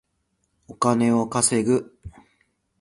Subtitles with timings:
[0.67, 1.95] お金を稼ぐ